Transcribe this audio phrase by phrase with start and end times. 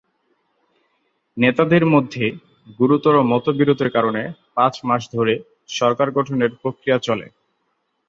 [1.37, 2.25] নেতাদের মধ্যে
[2.79, 4.21] গুরুতর মতবিরোধের কারণে
[4.55, 5.33] পাঁচ মাস ধরে
[5.79, 7.27] সরকার গঠনের প্রক্রিয়া চলে।